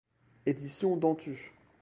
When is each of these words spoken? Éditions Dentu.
Éditions 0.47 0.97
Dentu. 0.97 1.53